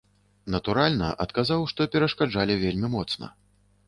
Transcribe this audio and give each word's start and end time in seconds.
Натуральна, 0.53 1.09
адказаў, 1.25 1.65
што 1.73 1.87
перашкаджалі 1.97 2.57
вельмі 2.65 2.89
моцна. 2.95 3.29